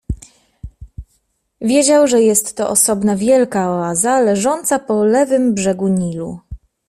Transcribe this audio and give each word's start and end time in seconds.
Wiedział, 1.61 2.07
że 2.07 2.21
jest 2.21 2.57
to 2.57 2.69
osobna, 2.69 3.15
wielka 3.15 3.69
oaza, 3.69 4.19
leżąca 4.19 4.79
po 4.79 5.03
lewym 5.05 5.53
brzegu 5.53 5.87
Nilu. 5.87 6.39